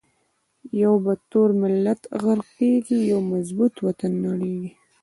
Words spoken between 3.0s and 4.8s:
یو مظبو ط وطن نړیزی